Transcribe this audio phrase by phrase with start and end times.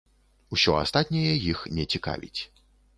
[0.57, 2.41] Усё астатняе іх не цікавіць.